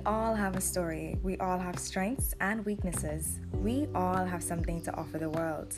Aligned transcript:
We 0.00 0.06
all 0.06 0.34
have 0.34 0.56
a 0.56 0.62
story. 0.62 1.18
We 1.22 1.36
all 1.36 1.58
have 1.58 1.78
strengths 1.78 2.34
and 2.40 2.64
weaknesses. 2.64 3.38
We 3.52 3.86
all 3.94 4.24
have 4.24 4.42
something 4.42 4.80
to 4.84 4.96
offer 4.96 5.18
the 5.18 5.28
world. 5.28 5.74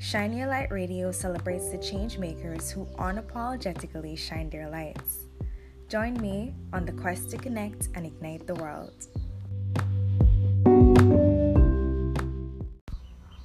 Shine 0.00 0.36
Your 0.36 0.48
Light 0.48 0.72
Radio 0.72 1.12
celebrates 1.12 1.70
the 1.70 1.78
change 1.78 2.18
makers 2.18 2.72
who 2.72 2.86
unapologetically 2.98 4.18
shine 4.18 4.50
their 4.50 4.68
lights. 4.68 5.28
Join 5.88 6.14
me 6.14 6.54
on 6.72 6.84
the 6.84 6.90
quest 6.90 7.30
to 7.30 7.36
connect 7.36 7.88
and 7.94 8.04
ignite 8.04 8.48
the 8.48 8.56
world. 8.56 9.06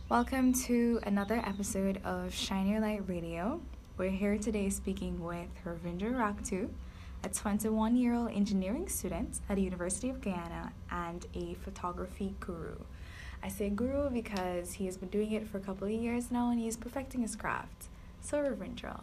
Welcome 0.10 0.52
to 0.66 1.00
another 1.04 1.44
episode 1.46 2.02
of 2.04 2.34
Shine 2.34 2.66
Your 2.66 2.80
Light 2.80 3.08
Radio. 3.08 3.62
We're 3.98 4.10
here 4.10 4.40
today 4.40 4.70
speaking 4.70 5.24
with 5.24 5.50
Ravindra 5.64 6.16
Raktu, 6.16 6.70
a 7.28 7.30
21 7.30 7.98
year 7.98 8.14
old 8.14 8.32
engineering 8.32 8.88
student 8.88 9.42
at 9.50 9.58
the 9.58 9.62
University 9.62 10.10
of 10.10 10.22
Guyana 10.22 10.72
and 10.90 11.26
a 11.34 11.56
photography 11.56 12.34
guru. 12.40 12.78
I 13.44 13.50
say 13.50 13.70
guru 13.70 14.10
because 14.10 14.72
he 14.72 14.86
has 14.86 14.96
been 14.96 15.10
doing 15.10 15.34
it 15.34 15.46
for 15.46 15.58
a 15.58 15.60
couple 15.60 15.88
of 15.88 15.94
years 15.94 16.32
now 16.32 16.52
and 16.52 16.60
he's 16.60 16.78
perfecting 16.78 17.22
his 17.22 17.36
craft. 17.36 17.90
So, 18.22 18.38
Ravindra, 18.38 19.02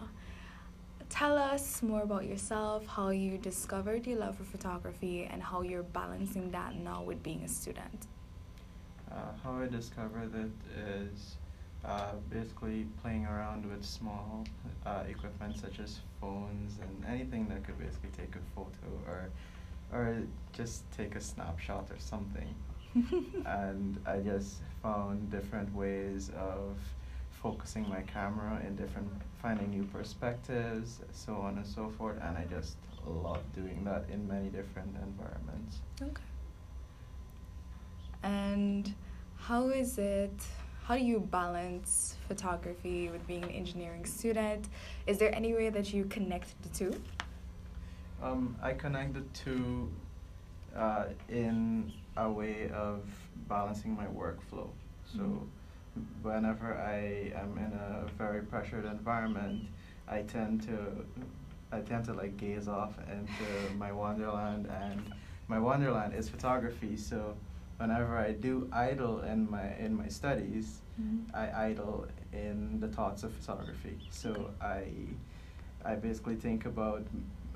tell 1.10 1.36
us 1.36 1.82
more 1.82 2.02
about 2.02 2.24
yourself, 2.24 2.86
how 2.86 3.10
you 3.10 3.36
discovered 3.36 4.06
your 4.06 4.20
love 4.20 4.38
for 4.38 4.44
photography, 4.44 5.28
and 5.30 5.42
how 5.42 5.60
you're 5.60 5.82
balancing 5.82 6.50
that 6.52 6.76
now 6.76 7.02
with 7.02 7.22
being 7.22 7.42
a 7.42 7.48
student. 7.48 8.06
Uh, 9.12 9.16
how 9.42 9.52
I 9.58 9.66
discovered 9.66 10.34
it 10.34 10.50
is 10.80 11.36
uh, 11.86 12.12
basically 12.30 12.86
playing 13.02 13.26
around 13.26 13.68
with 13.70 13.84
small 13.84 14.44
uh, 14.86 15.02
equipment 15.08 15.56
such 15.56 15.80
as 15.80 16.00
phones 16.20 16.78
and 16.80 17.04
anything 17.06 17.46
that 17.48 17.64
could 17.64 17.78
basically 17.78 18.10
take 18.16 18.34
a 18.36 18.54
photo 18.54 18.88
or 19.06 19.30
or 19.92 20.22
just 20.52 20.90
take 20.92 21.14
a 21.14 21.20
snapshot 21.20 21.88
or 21.90 21.98
something. 21.98 22.54
and 23.46 23.98
I 24.06 24.18
just 24.18 24.56
found 24.82 25.30
different 25.30 25.72
ways 25.74 26.30
of 26.36 26.76
focusing 27.30 27.88
my 27.88 28.00
camera 28.02 28.62
in 28.66 28.76
different 28.76 29.08
finding 29.42 29.70
new 29.70 29.84
perspectives, 29.84 31.00
so 31.12 31.34
on 31.34 31.58
and 31.58 31.66
so 31.66 31.90
forth, 31.90 32.16
and 32.22 32.38
I 32.38 32.44
just 32.44 32.76
love 33.06 33.42
doing 33.54 33.84
that 33.84 34.06
in 34.10 34.26
many 34.26 34.48
different 34.48 34.96
environments. 35.02 35.80
Okay. 36.00 36.22
And 38.22 38.94
how 39.36 39.68
is 39.68 39.98
it 39.98 40.32
how 40.84 40.94
do 40.94 41.02
you 41.02 41.18
balance 41.18 42.16
photography 42.28 43.08
with 43.08 43.26
being 43.26 43.42
an 43.42 43.50
engineering 43.50 44.04
student? 44.04 44.68
Is 45.06 45.16
there 45.16 45.34
any 45.34 45.54
way 45.54 45.70
that 45.70 45.94
you 45.94 46.04
connect 46.04 46.62
the 46.62 46.68
two? 46.68 47.00
Um, 48.22 48.54
I 48.62 48.74
connect 48.74 49.14
the 49.14 49.22
two 49.32 49.90
uh, 50.76 51.06
in 51.30 51.90
a 52.18 52.30
way 52.30 52.70
of 52.74 53.00
balancing 53.48 53.96
my 53.96 54.04
workflow. 54.06 54.68
So 55.10 55.20
mm-hmm. 55.20 56.02
whenever 56.22 56.74
I 56.74 57.32
am 57.34 57.56
in 57.56 57.72
a 57.72 58.06
very 58.18 58.42
pressured 58.42 58.84
environment, 58.84 59.62
I 60.06 60.20
tend 60.22 60.62
to 60.64 60.76
I 61.72 61.80
tend 61.80 62.04
to 62.04 62.12
like 62.12 62.36
gaze 62.36 62.68
off 62.68 62.94
into 63.10 63.74
my 63.76 63.90
wonderland 63.90 64.66
and 64.66 65.14
my 65.48 65.58
wonderland 65.58 66.14
is 66.14 66.28
photography. 66.28 66.96
So 66.96 67.34
whenever 67.78 68.16
I 68.16 68.32
do 68.32 68.68
idle 68.72 69.20
in 69.20 69.50
my 69.50 69.74
in 69.78 69.94
my 69.94 70.08
studies, 70.08 70.80
mm-hmm. 71.00 71.34
I 71.34 71.66
idle 71.68 72.06
in 72.32 72.80
the 72.80 72.88
thoughts 72.88 73.22
of 73.22 73.32
photography. 73.32 73.98
So 74.10 74.50
I 74.60 74.84
I 75.84 75.94
basically 75.94 76.36
think 76.36 76.64
about 76.66 77.04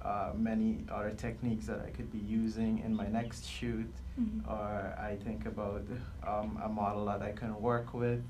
uh, 0.02 0.30
many 0.36 0.84
other 0.90 1.10
techniques 1.10 1.66
that 1.66 1.80
I 1.80 1.90
could 1.90 2.12
be 2.12 2.18
using 2.18 2.78
in 2.84 2.94
my 2.94 3.08
next 3.08 3.46
shoot, 3.46 3.92
mm-hmm. 4.20 4.48
or 4.50 4.94
I 4.98 5.16
think 5.24 5.46
about 5.46 5.84
um, 6.26 6.60
a 6.62 6.68
model 6.68 7.04
that 7.06 7.22
I 7.22 7.32
can 7.32 7.60
work 7.60 7.94
with 7.94 8.22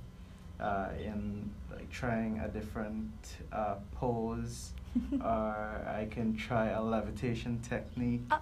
uh, 0.61 0.89
in 0.99 1.51
like 1.71 1.91
trying 1.91 2.41
a 2.41 2.49
different 2.49 3.11
uh, 3.53 3.77
pose, 3.93 4.73
or 5.21 5.85
I 5.87 6.07
can 6.11 6.37
try 6.37 6.71
a 6.71 6.83
levitation 6.83 7.61
technique. 7.61 8.23
Uh, 8.31 8.39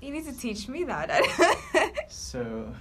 you 0.00 0.12
need 0.12 0.26
to 0.26 0.38
teach 0.38 0.68
me 0.68 0.84
that. 0.84 1.10
so, 2.08 2.72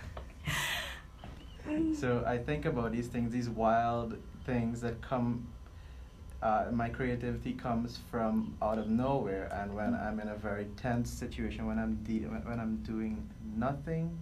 so 1.96 2.24
I 2.26 2.38
think 2.38 2.66
about 2.66 2.92
these 2.92 3.08
things, 3.08 3.32
these 3.32 3.50
wild 3.50 4.18
things 4.46 4.82
that 4.82 5.02
come. 5.02 5.48
Uh, 6.40 6.66
my 6.72 6.88
creativity 6.88 7.54
comes 7.54 8.00
from 8.12 8.56
out 8.62 8.78
of 8.78 8.88
nowhere, 8.88 9.50
and 9.52 9.74
when 9.74 9.94
mm-hmm. 9.94 10.08
I'm 10.08 10.20
in 10.20 10.28
a 10.28 10.36
very 10.36 10.66
tense 10.78 11.10
situation, 11.10 11.66
when 11.66 11.80
I'm 11.80 11.96
de- 12.04 12.28
when, 12.28 12.46
when 12.46 12.60
I'm 12.60 12.76
doing 12.84 13.28
nothing, 13.56 14.16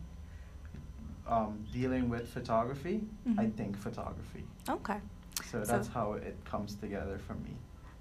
um, 1.27 1.65
dealing 1.73 2.09
with 2.09 2.29
photography, 2.29 3.01
mm-hmm. 3.27 3.39
I 3.39 3.47
think 3.49 3.77
photography. 3.77 4.43
Okay. 4.69 4.97
So 5.43 5.59
that's 5.59 5.87
so 5.87 5.93
how 5.93 6.13
it 6.13 6.37
comes 6.45 6.75
together 6.75 7.19
for 7.27 7.33
me. 7.33 7.51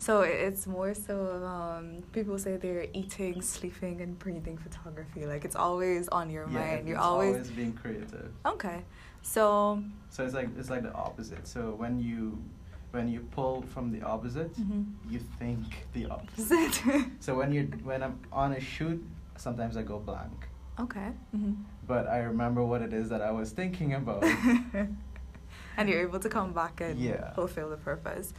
So 0.04 0.20
it's 0.20 0.66
more 0.66 0.92
so 0.92 1.42
um, 1.46 2.02
people 2.12 2.38
say 2.38 2.58
they're 2.58 2.88
eating, 2.92 3.40
sleeping, 3.40 4.02
and 4.02 4.18
breathing 4.18 4.58
photography. 4.58 5.24
Like 5.24 5.46
it's 5.46 5.56
always 5.56 6.08
on 6.08 6.28
your 6.28 6.46
yeah, 6.50 6.58
mind. 6.58 6.88
You're 6.88 6.98
always, 6.98 7.36
always 7.36 7.50
being 7.50 7.72
creative. 7.72 8.30
Okay, 8.44 8.84
so. 9.22 9.82
So 10.10 10.22
it's 10.26 10.34
like 10.34 10.50
it's 10.58 10.68
like 10.68 10.82
the 10.82 10.92
opposite. 10.92 11.48
So 11.48 11.74
when 11.78 11.98
you 11.98 12.36
when 12.90 13.08
you 13.08 13.20
pull 13.30 13.62
from 13.62 13.90
the 13.90 14.02
opposite, 14.02 14.52
mm-hmm. 14.60 14.82
you 15.10 15.20
think 15.38 15.64
the 15.94 16.04
opposite. 16.10 16.82
so 17.20 17.34
when 17.34 17.50
you 17.50 17.62
when 17.82 18.02
I'm 18.02 18.20
on 18.30 18.52
a 18.52 18.60
shoot, 18.60 19.02
sometimes 19.38 19.78
I 19.78 19.84
go 19.84 19.98
blank. 19.98 20.48
Okay. 20.80 21.12
Mm-hmm. 21.34 21.54
But 21.86 22.08
I 22.08 22.18
remember 22.18 22.62
what 22.62 22.82
it 22.82 22.92
is 22.92 23.08
that 23.08 23.22
I 23.22 23.30
was 23.30 23.52
thinking 23.52 23.94
about. 23.94 24.22
and 25.78 25.88
you're 25.88 26.02
able 26.02 26.20
to 26.20 26.28
come 26.28 26.52
back 26.52 26.82
and 26.82 27.00
yeah. 27.00 27.32
fulfill 27.32 27.70
the 27.70 27.78
purpose 27.78 28.34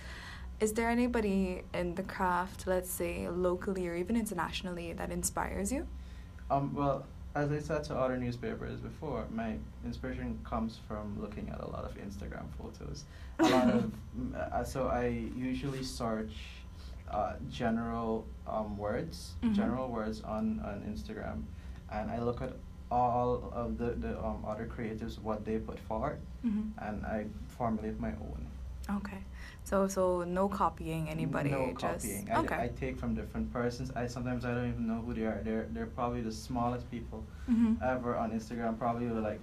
is 0.59 0.73
there 0.73 0.89
anybody 0.89 1.63
in 1.73 1.95
the 1.95 2.03
craft, 2.03 2.67
let's 2.67 2.89
say 2.89 3.27
locally 3.29 3.87
or 3.87 3.95
even 3.95 4.15
internationally, 4.15 4.93
that 4.93 5.11
inspires 5.11 5.71
you? 5.71 5.87
Um, 6.49 6.73
well, 6.73 7.05
as 7.35 7.51
I 7.51 7.59
said 7.59 7.83
to 7.85 7.95
other 7.95 8.17
newspapers 8.17 8.79
before, 8.79 9.25
my 9.29 9.57
inspiration 9.83 10.39
comes 10.45 10.79
from 10.87 11.21
looking 11.21 11.49
at 11.49 11.59
a 11.59 11.67
lot 11.69 11.83
of 11.83 11.95
Instagram 11.97 12.45
photos. 12.57 13.03
A 13.39 13.43
lot 13.43 13.69
of 13.69 13.91
uh, 14.35 14.63
so 14.63 14.87
I 14.87 15.07
usually 15.35 15.83
search 15.83 16.31
uh, 17.11 17.33
general 17.51 18.25
um, 18.47 18.77
words, 18.77 19.33
mm-hmm. 19.43 19.53
general 19.53 19.89
words 19.89 20.21
on 20.21 20.61
on 20.63 20.81
Instagram, 20.89 21.43
and 21.91 22.09
I 22.09 22.19
look 22.19 22.41
at 22.41 22.53
all 22.89 23.51
of 23.53 23.77
the 23.77 23.91
the 23.91 24.17
um, 24.23 24.45
other 24.47 24.65
creatives 24.65 25.19
what 25.19 25.43
they 25.43 25.57
put 25.57 25.79
forward, 25.79 26.19
mm-hmm. 26.45 26.69
and 26.87 27.05
I 27.05 27.25
formulate 27.57 27.99
my 27.99 28.11
own. 28.11 28.47
Okay. 28.89 29.17
So 29.65 29.87
so 29.87 30.23
no 30.23 30.47
copying 30.47 31.09
anybody. 31.09 31.49
No 31.49 31.73
just, 31.77 32.05
copying. 32.05 32.29
I, 32.31 32.39
okay. 32.41 32.55
I 32.55 32.67
take 32.79 32.97
from 32.97 33.15
different 33.15 33.51
persons. 33.51 33.91
I 33.95 34.05
sometimes 34.05 34.45
I 34.45 34.53
don't 34.53 34.69
even 34.69 34.87
know 34.87 35.01
who 35.05 35.13
they 35.13 35.23
are. 35.23 35.41
They're 35.43 35.67
they're 35.71 35.87
probably 35.87 36.21
the 36.21 36.31
smallest 36.31 36.89
people 36.91 37.25
mm-hmm. 37.49 37.73
ever 37.83 38.15
on 38.15 38.31
Instagram. 38.31 38.77
Probably 38.77 39.07
with 39.07 39.23
like 39.23 39.41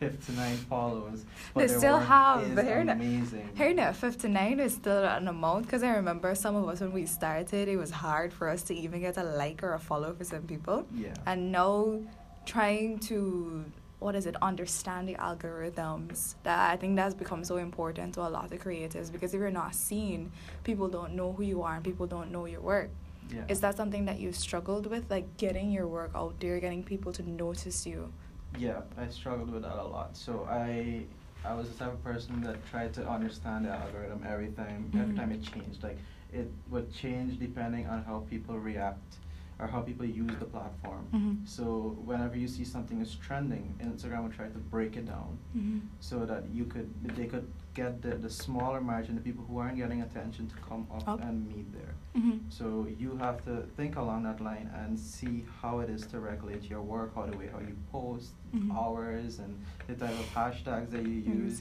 59 0.00 0.56
followers. 0.56 1.24
They 1.54 1.68
still 1.68 1.98
have 1.98 2.54
the 2.56 2.80
amazing. 2.80 3.48
Hairnet 3.56 3.94
59 3.94 4.60
is 4.60 4.74
still 4.74 5.04
an 5.04 5.28
amount 5.28 5.66
because 5.66 5.82
I 5.82 5.90
remember 5.94 6.34
some 6.34 6.56
of 6.56 6.68
us 6.68 6.80
when 6.80 6.92
we 6.92 7.06
started, 7.06 7.68
it 7.68 7.76
was 7.76 7.90
hard 7.90 8.32
for 8.32 8.48
us 8.48 8.62
to 8.64 8.74
even 8.74 9.00
get 9.00 9.16
a 9.16 9.22
like 9.22 9.62
or 9.62 9.74
a 9.74 9.78
follow 9.78 10.12
for 10.14 10.24
some 10.24 10.42
people. 10.42 10.84
Yeah. 10.92 11.14
And 11.26 11.52
now 11.52 12.00
trying 12.44 12.98
to 13.10 13.64
what 14.04 14.14
is 14.14 14.26
it 14.26 14.36
understand 14.42 15.08
the 15.08 15.14
algorithms 15.14 16.34
that 16.42 16.70
i 16.70 16.76
think 16.76 16.94
that's 16.94 17.14
become 17.14 17.42
so 17.42 17.56
important 17.56 18.12
to 18.12 18.20
a 18.20 18.30
lot 18.36 18.52
of 18.52 18.58
creatives 18.60 19.10
because 19.10 19.32
if 19.32 19.40
you're 19.40 19.58
not 19.64 19.74
seen 19.74 20.30
people 20.62 20.88
don't 20.88 21.14
know 21.14 21.32
who 21.32 21.42
you 21.42 21.62
are 21.62 21.76
and 21.76 21.84
people 21.84 22.06
don't 22.06 22.30
know 22.30 22.44
your 22.44 22.60
work. 22.60 22.90
Yeah. 23.30 23.44
is 23.48 23.60
that 23.62 23.74
something 23.78 24.04
that 24.04 24.20
you've 24.20 24.36
struggled 24.36 24.86
with 24.86 25.04
like 25.10 25.26
getting 25.38 25.72
your 25.72 25.88
work 25.88 26.10
out 26.14 26.34
there 26.40 26.60
getting 26.60 26.84
people 26.84 27.10
to 27.14 27.22
notice 27.44 27.86
you? 27.86 28.12
Yeah 28.58 28.82
i 28.98 29.08
struggled 29.08 29.50
with 29.50 29.62
that 29.62 29.78
a 29.86 29.88
lot. 29.96 30.10
So 30.24 30.46
i 30.50 31.04
i 31.50 31.54
was 31.54 31.70
the 31.70 31.76
type 31.80 31.94
of 31.94 32.04
person 32.04 32.42
that 32.42 32.56
tried 32.70 32.92
to 32.98 33.08
understand 33.16 33.64
the 33.64 33.70
algorithm 33.70 34.20
every 34.34 34.50
time 34.60 34.80
mm-hmm. 34.82 35.00
every 35.00 35.16
time 35.16 35.32
it 35.32 35.42
changed. 35.42 35.82
Like 35.82 35.98
it 36.40 36.48
would 36.70 36.88
change 37.02 37.38
depending 37.38 37.86
on 37.86 38.04
how 38.04 38.16
people 38.28 38.58
react 38.58 39.10
or 39.58 39.66
how 39.66 39.80
people 39.80 40.04
use 40.04 40.32
the 40.38 40.44
platform. 40.44 41.06
Mm-hmm. 41.14 41.46
So 41.46 41.96
whenever 42.04 42.36
you 42.36 42.48
see 42.48 42.64
something 42.64 43.00
is 43.00 43.14
trending, 43.14 43.74
Instagram 43.82 44.24
will 44.24 44.30
try 44.32 44.46
to 44.46 44.58
break 44.58 44.96
it 44.96 45.06
down 45.06 45.38
mm-hmm. 45.56 45.78
so 46.00 46.26
that 46.26 46.44
you 46.52 46.64
could 46.64 46.90
they 47.16 47.26
could 47.26 47.46
get 47.74 48.02
the, 48.02 48.14
the 48.16 48.30
smaller 48.30 48.80
margin, 48.80 49.16
the 49.16 49.20
people 49.20 49.44
who 49.48 49.58
aren't 49.58 49.76
getting 49.76 50.02
attention 50.02 50.48
to 50.48 50.54
come 50.68 50.86
up, 50.94 51.08
up. 51.08 51.20
and 51.22 51.48
meet 51.48 51.72
there. 51.72 51.94
Mm-hmm. 52.16 52.38
So 52.48 52.86
you 52.98 53.16
have 53.16 53.44
to 53.44 53.62
think 53.76 53.96
along 53.96 54.22
that 54.24 54.40
line 54.40 54.70
and 54.74 54.98
see 54.98 55.44
how 55.60 55.80
it 55.80 55.90
is 55.90 56.06
to 56.08 56.20
regulate 56.20 56.64
your 56.64 56.82
work, 56.82 57.14
how 57.14 57.26
the 57.26 57.36
way 57.36 57.48
how 57.52 57.58
you 57.58 57.76
post, 57.90 58.30
mm-hmm. 58.54 58.70
hours, 58.72 59.40
and 59.40 59.60
the 59.88 59.94
type 59.94 60.18
of 60.18 60.26
hashtags 60.34 60.90
that 60.90 61.02
you 61.02 61.10
use. 61.10 61.60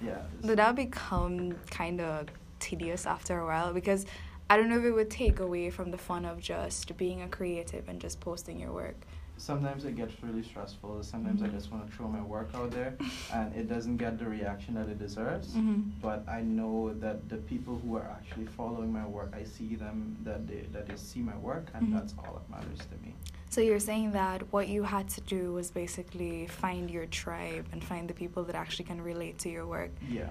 Yeah. 0.00 0.22
Did 0.44 0.58
that 0.58 0.74
become 0.74 1.52
kind 1.70 2.00
of 2.00 2.28
tedious 2.58 3.06
after 3.06 3.40
a 3.40 3.46
while? 3.46 3.72
Because 3.72 4.06
I 4.52 4.58
don't 4.58 4.68
know 4.68 4.76
if 4.76 4.84
it 4.84 4.90
would 4.90 5.08
take 5.08 5.40
away 5.40 5.70
from 5.70 5.90
the 5.90 5.96
fun 5.96 6.26
of 6.26 6.38
just 6.38 6.94
being 6.98 7.22
a 7.22 7.28
creative 7.28 7.88
and 7.88 7.98
just 7.98 8.20
posting 8.20 8.60
your 8.60 8.72
work. 8.72 8.96
sometimes 9.38 9.84
it 9.84 9.96
gets 9.96 10.14
really 10.22 10.42
stressful. 10.42 11.02
Sometimes 11.02 11.42
I 11.42 11.48
Mhm. 11.48 11.54
just 11.58 11.72
want 11.72 11.82
to 11.86 11.90
throw 11.96 12.06
my 12.06 12.22
work 12.34 12.50
out 12.54 12.70
there, 12.70 12.92
and 13.32 13.46
it 13.60 13.66
doesn't 13.74 13.96
get 13.96 14.12
the 14.22 14.28
reaction 14.38 14.74
that 14.78 14.88
it 14.94 14.98
deserves. 15.06 15.48
Mhm. 15.56 15.80
But 16.06 16.20
I 16.38 16.40
know 16.42 16.76
that 17.04 17.16
the 17.32 17.38
people 17.52 17.74
who 17.82 17.90
are 18.00 18.08
actually 18.18 18.46
following 18.58 18.92
my 19.00 19.06
work, 19.18 19.30
I 19.42 19.44
see 19.56 19.70
them 19.84 19.98
that 20.26 20.40
they 20.48 20.62
that 20.74 20.84
they 20.88 20.96
see 21.10 21.22
my 21.30 21.36
work, 21.50 21.66
and 21.74 21.82
Mhm. 21.88 21.92
that's 21.96 22.12
all 22.20 22.32
that 22.38 22.46
matters 22.56 22.80
to 22.90 22.96
me. 23.04 23.10
So 23.54 23.58
you're 23.68 23.86
saying 23.90 24.08
that 24.20 24.38
what 24.54 24.66
you 24.74 24.82
had 24.96 25.06
to 25.16 25.20
do 25.36 25.42
was 25.58 25.66
basically 25.82 26.46
find 26.64 26.84
your 26.96 27.06
tribe 27.22 27.64
and 27.72 27.80
find 27.92 28.04
the 28.12 28.14
people 28.22 28.42
that 28.48 28.54
actually 28.62 28.84
can 28.92 29.00
relate 29.12 29.36
to 29.44 29.48
your 29.56 29.66
work. 29.76 29.92
Yeah, 30.20 30.30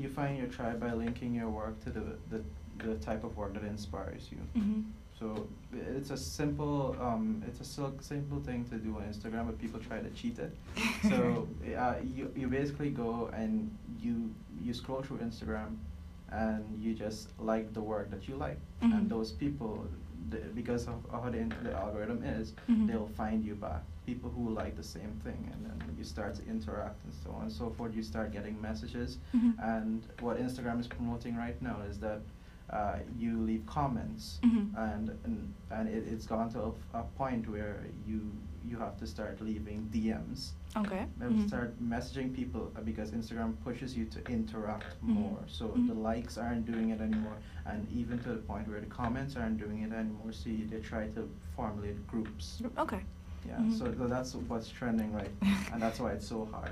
you 0.00 0.08
find 0.20 0.32
your 0.40 0.50
tribe 0.58 0.78
by 0.86 0.92
linking 1.04 1.32
your 1.40 1.50
work 1.60 1.74
to 1.84 1.90
the 1.96 2.04
the, 2.32 2.40
the 2.78 2.94
type 2.96 3.24
of 3.24 3.36
work 3.36 3.54
that 3.54 3.64
inspires 3.64 4.30
you. 4.30 4.38
Mhm. 4.60 4.84
So 5.18 5.48
it's 5.72 6.10
a 6.10 6.16
simple, 6.16 6.96
um, 7.00 7.42
it's 7.46 7.60
a 7.60 7.64
sil- 7.66 7.98
simple 8.00 8.40
thing 8.40 8.64
to 8.66 8.76
do 8.76 8.96
on 8.96 9.02
Instagram, 9.02 9.46
but 9.46 9.58
people 9.58 9.80
try 9.80 9.98
to 9.98 10.10
cheat 10.10 10.38
it. 10.38 10.56
So 11.08 11.48
uh, 11.76 11.94
you 12.04 12.30
you 12.36 12.46
basically 12.48 12.90
go 12.90 13.28
and 13.32 13.70
you 14.00 14.30
you 14.62 14.72
scroll 14.74 15.02
through 15.02 15.18
Instagram, 15.18 15.76
and 16.30 16.64
you 16.80 16.94
just 16.94 17.28
like 17.40 17.72
the 17.74 17.80
work 17.80 18.10
that 18.10 18.28
you 18.28 18.36
like, 18.36 18.58
Mhm. 18.82 18.92
and 18.96 19.10
those 19.10 19.32
people, 19.32 19.86
the, 20.30 20.38
because 20.54 20.86
of 20.86 20.98
how 21.10 21.30
the, 21.30 21.42
the 21.64 21.72
algorithm 21.72 22.22
is, 22.22 22.54
Mhm. 22.68 22.86
they'll 22.86 23.08
find 23.22 23.44
you 23.44 23.54
back. 23.54 23.82
People 24.06 24.30
who 24.30 24.50
like 24.50 24.74
the 24.76 24.82
same 24.82 25.12
thing, 25.24 25.50
and 25.52 25.60
then 25.66 25.78
you 25.98 26.04
start 26.04 26.34
to 26.36 26.42
interact 26.48 27.04
and 27.04 27.12
so 27.22 27.30
on 27.32 27.42
and 27.42 27.52
so 27.52 27.70
forth. 27.70 27.94
You 27.94 28.02
start 28.02 28.30
getting 28.32 28.60
messages, 28.60 29.18
Mhm. 29.34 29.52
and 29.76 30.06
what 30.20 30.38
Instagram 30.38 30.78
is 30.80 30.86
promoting 30.86 31.34
right 31.36 31.60
now 31.60 31.80
is 31.90 31.98
that 32.00 32.20
uh, 32.70 32.98
you 33.16 33.40
leave 33.40 33.64
comments, 33.66 34.40
Mhm. 34.44 34.74
and 34.76 35.10
and, 35.24 35.54
and 35.70 35.88
it, 35.88 36.04
it's 36.12 36.26
gone 36.26 36.50
to 36.50 36.60
a, 36.94 36.98
a 36.98 37.02
point 37.16 37.48
where 37.48 37.86
you 38.06 38.32
you 38.64 38.78
have 38.78 38.96
to 38.98 39.06
start 39.06 39.40
leaving 39.40 39.88
DMs. 39.90 40.52
Okay. 40.76 41.06
And 41.20 41.32
Mhm. 41.34 41.48
start 41.48 41.70
messaging 41.82 42.34
people 42.34 42.70
uh, 42.76 42.82
because 42.82 43.12
Instagram 43.12 43.54
pushes 43.64 43.96
you 43.96 44.04
to 44.14 44.18
interact 44.30 45.00
Mhm. 45.02 45.14
more. 45.14 45.40
So 45.46 45.68
Mhm. 45.68 45.86
the 45.88 45.94
likes 45.94 46.36
aren't 46.36 46.66
doing 46.66 46.90
it 46.90 47.00
anymore, 47.00 47.38
and 47.64 47.88
even 47.90 48.18
to 48.20 48.28
the 48.30 48.42
point 48.52 48.68
where 48.68 48.80
the 48.80 48.86
comments 49.02 49.34
aren't 49.36 49.58
doing 49.58 49.80
it 49.82 49.92
anymore. 49.92 50.32
So 50.32 50.50
you, 50.50 50.66
they 50.68 50.80
try 50.80 51.08
to 51.16 51.28
formulate 51.56 52.06
groups. 52.06 52.62
Okay. 52.76 53.02
Yeah. 53.46 53.56
Mhm. 53.56 53.78
So 53.78 53.84
th- 53.86 54.08
that's 54.10 54.34
what's 54.34 54.68
trending 54.68 55.12
right, 55.12 55.30
and 55.72 55.80
that's 55.82 55.98
why 56.00 56.12
it's 56.12 56.26
so 56.28 56.48
hard. 56.52 56.70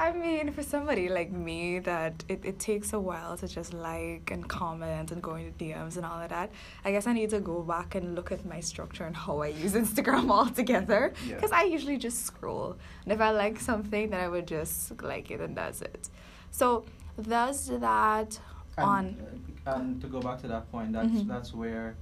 I 0.00 0.12
mean, 0.12 0.52
for 0.52 0.62
somebody 0.62 1.08
like 1.08 1.32
me, 1.32 1.78
that 1.80 2.24
it, 2.28 2.44
it 2.44 2.58
takes 2.58 2.92
a 2.92 3.00
while 3.00 3.36
to 3.38 3.48
just 3.48 3.72
like 3.74 4.30
and 4.30 4.48
comment 4.48 5.10
and 5.12 5.20
go 5.22 5.34
into 5.34 5.52
DMs 5.64 5.96
and 5.96 6.04
all 6.06 6.20
of 6.20 6.28
that. 6.30 6.50
I 6.84 6.92
guess 6.92 7.06
I 7.06 7.12
need 7.12 7.30
to 7.30 7.40
go 7.40 7.62
back 7.62 7.94
and 7.96 8.14
look 8.14 8.30
at 8.30 8.44
my 8.46 8.60
structure 8.60 9.04
and 9.04 9.16
how 9.16 9.40
I 9.42 9.48
use 9.48 9.72
Instagram 9.84 10.30
altogether. 10.38 11.12
Yeah. 11.26 11.34
Because 11.36 11.52
I 11.52 11.64
usually 11.64 11.96
just 11.96 12.24
scroll. 12.26 12.76
And 13.04 13.12
if 13.12 13.20
I 13.20 13.30
like 13.30 13.58
something, 13.58 14.10
then 14.10 14.20
I 14.20 14.28
would 14.28 14.46
just 14.46 15.02
like 15.02 15.30
it 15.30 15.40
and 15.40 15.56
that's 15.56 15.82
it. 15.82 16.08
So, 16.50 16.84
does 17.20 17.66
that 17.80 18.38
on. 18.76 19.04
And, 19.06 19.58
uh, 19.66 19.72
and 19.80 20.00
to 20.02 20.06
go 20.06 20.20
back 20.20 20.40
to 20.42 20.48
that 20.48 20.70
point, 20.70 20.92
that's 20.92 21.08
Mhm. 21.08 21.26
that's 21.28 21.52
where. 21.52 21.96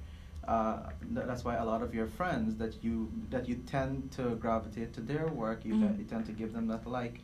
Uh, 0.46 0.78
th- 1.14 1.26
that's 1.26 1.44
why 1.44 1.56
a 1.56 1.64
lot 1.64 1.82
of 1.82 1.92
your 1.94 2.06
friends 2.06 2.56
that 2.56 2.72
you 2.84 3.10
that 3.30 3.48
you 3.48 3.56
tend 3.66 4.10
to 4.12 4.36
gravitate 4.36 4.92
to 4.94 5.00
their 5.00 5.26
work, 5.28 5.64
you, 5.64 5.74
Mhm. 5.74 5.98
you 5.98 6.04
tend 6.04 6.24
to 6.26 6.32
give 6.32 6.52
them 6.52 6.66
that 6.68 6.86
like. 6.86 7.20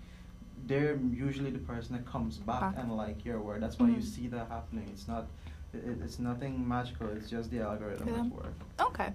They're 0.67 0.95
usually 0.97 1.51
the 1.51 1.59
person 1.73 1.97
that 1.97 2.07
comes 2.07 2.39
back, 2.39 2.61
Back. 2.61 2.75
and 2.79 2.97
like 2.97 3.25
your 3.25 3.41
work. 3.41 3.59
That's 3.61 3.79
why 3.81 3.89
you 3.89 3.97
Mhm. 4.03 4.15
see 4.17 4.27
that 4.29 4.47
happening. 4.49 4.87
It's 4.93 5.09
not, 5.09 5.27
it, 5.75 5.99
it's 6.05 6.19
nothing 6.21 6.67
magical. 6.69 7.09
It's 7.09 7.29
just 7.29 7.51
the 7.51 7.61
algorithm 7.61 8.07
Yeah. 8.09 8.21
at 8.21 8.31
work. 8.43 8.55
Okay. 8.81 9.13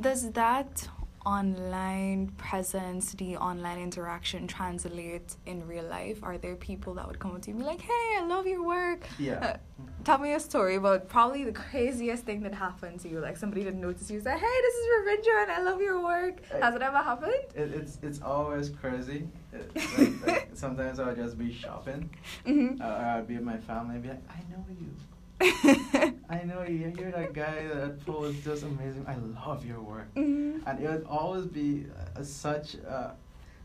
Does 0.00 0.30
that 0.32 0.88
online 1.26 2.28
presence, 2.38 3.12
the 3.12 3.36
online 3.36 3.78
interaction 3.78 4.46
translate 4.46 5.36
in 5.44 5.66
real 5.66 5.84
life? 5.84 6.18
Are 6.22 6.38
there 6.38 6.56
people 6.56 6.94
that 6.94 7.06
would 7.06 7.18
come 7.18 7.32
up 7.34 7.42
to 7.42 7.50
you 7.50 7.56
and 7.56 7.60
be 7.62 7.66
like, 7.66 7.82
hey, 7.82 8.06
I 8.20 8.22
love 8.26 8.46
your 8.46 8.62
work? 8.64 9.02
Yeah. 9.18 9.34
Uh, 9.34 9.56
Mhm. 9.82 9.95
Tell 10.06 10.18
me 10.18 10.32
a 10.34 10.40
story 10.40 10.76
about 10.76 11.08
probably 11.08 11.42
the 11.42 11.52
craziest 11.52 12.24
thing 12.24 12.40
that 12.42 12.54
happened 12.54 13.00
to 13.00 13.08
you. 13.08 13.18
Like 13.18 13.36
somebody 13.36 13.64
didn't 13.64 13.80
notice 13.80 14.08
you, 14.08 14.20
say, 14.20 14.30
hey, 14.38 14.56
this 14.66 14.74
is 14.74 14.86
Ravindra 14.94 15.42
and 15.42 15.50
I 15.50 15.62
love 15.62 15.80
your 15.80 16.00
work. 16.02 16.36
Has 16.62 16.74
it 16.76 16.82
ever 16.82 16.98
happened? 16.98 17.32
It, 17.56 17.72
it's 17.78 17.98
it's 18.02 18.22
always 18.22 18.70
crazy. 18.70 19.26
It, 19.52 19.68
like, 19.98 20.26
like, 20.26 20.50
sometimes 20.54 21.00
I'll 21.00 21.14
just 21.14 21.36
be 21.36 21.52
shopping, 21.52 22.08
Mm-hmm. 22.46 22.80
uh, 22.80 22.84
or 22.84 23.04
I'll 23.12 23.24
be 23.24 23.34
with 23.34 23.42
my 23.44 23.58
family 23.58 23.96
and 23.96 24.02
be 24.04 24.10
like, 24.10 24.24
I 24.30 24.40
know 24.52 24.64
you. 24.80 24.90
I 26.30 26.44
know 26.44 26.62
you. 26.62 26.92
You're 26.98 27.10
that 27.10 27.32
guy 27.34 27.66
that 27.66 28.06
posts 28.06 28.44
just 28.44 28.62
amazing. 28.62 29.04
I 29.08 29.16
love 29.44 29.66
your 29.66 29.80
work. 29.80 30.08
Mhm. 30.14 30.62
And 30.66 30.74
it 30.82 30.88
would 30.88 31.04
always 31.08 31.46
be 31.46 31.86
uh, 32.16 32.22
such 32.22 32.74
a, 32.76 33.14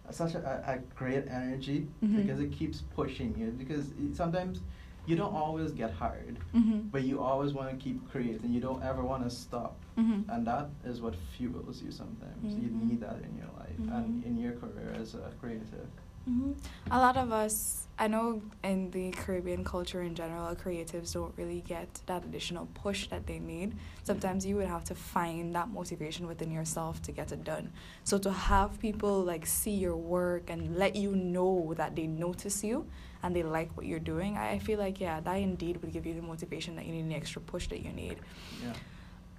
such 0.09 0.33
a, 0.33 0.41
a 0.73 0.79
great 0.95 1.25
energy 1.27 1.87
Mhm. 2.03 2.15
because 2.17 2.39
it 2.39 2.51
keeps 2.51 2.81
pushing 2.95 3.37
you. 3.37 3.51
Because 3.61 3.85
it, 3.91 4.15
sometimes 4.15 4.59
you 5.07 5.15
don't 5.15 5.33
always 5.33 5.71
get 5.71 5.91
hired, 5.91 6.37
Mhm. 6.53 6.91
but 6.91 7.03
you 7.03 7.19
always 7.21 7.53
want 7.53 7.69
to 7.71 7.75
keep 7.77 8.09
creating. 8.11 8.51
You 8.53 8.61
don't 8.61 8.83
ever 8.83 9.03
want 9.03 9.23
to 9.23 9.29
stop. 9.29 9.75
Mhm. 9.97 10.25
And 10.29 10.45
that 10.47 10.69
is 10.83 11.01
what 11.01 11.15
fuels 11.15 11.81
you 11.81 11.91
sometimes. 11.91 12.53
You 12.55 12.69
Mhm. 12.69 12.83
need 12.89 13.01
that 13.01 13.21
in 13.23 13.35
your 13.37 13.49
life 13.57 13.79
and 13.79 14.05
Mhm. 14.23 14.25
in 14.27 14.37
your 14.37 14.53
career 14.53 14.91
as 14.99 15.15
a 15.15 15.31
creative. 15.39 15.89
Hmm 16.25 16.51
A 16.91 16.99
lot 16.99 17.17
of 17.17 17.31
us, 17.31 17.87
I 17.97 18.07
know 18.07 18.41
in 18.63 18.91
the 18.91 19.11
Caribbean 19.11 19.63
culture 19.63 20.01
in 20.01 20.13
general, 20.15 20.55
creatives 20.55 21.13
don't 21.13 21.33
really 21.37 21.61
get 21.67 22.01
that 22.05 22.23
additional 22.25 22.67
push 22.73 23.07
that 23.07 23.25
they 23.27 23.39
need. 23.39 23.75
Sometimes 24.03 24.45
you 24.45 24.55
would 24.57 24.67
have 24.67 24.83
to 24.85 24.95
find 24.95 25.53
that 25.55 25.69
motivation 25.69 26.27
within 26.27 26.51
yourself 26.51 27.01
to 27.03 27.11
get 27.11 27.31
it 27.31 27.43
done. 27.43 27.71
So 28.03 28.17
to 28.19 28.31
have 28.31 28.79
people 28.79 29.21
like 29.23 29.45
see 29.45 29.71
your 29.71 29.95
work 29.95 30.49
and 30.49 30.77
let 30.77 30.95
you 30.95 31.15
know 31.15 31.73
that 31.77 31.95
they 31.95 32.07
notice 32.07 32.63
you 32.63 32.85
and 33.23 33.35
they 33.35 33.43
like 33.43 33.75
what 33.77 33.85
you're 33.85 33.99
doing, 33.99 34.37
I 34.37 34.51
I 34.51 34.59
feel 34.59 34.79
like 34.79 34.99
yeah, 34.99 35.19
that 35.21 35.35
indeed 35.35 35.81
would 35.81 35.93
give 35.93 36.05
you 36.05 36.13
the 36.13 36.21
motivation 36.21 36.75
that 36.75 36.85
you 36.85 36.93
need, 36.93 37.09
the 37.09 37.15
extra 37.15 37.41
push 37.41 37.67
that 37.69 37.81
you 37.85 37.91
need. 37.93 38.17
Yeah. 38.63 38.73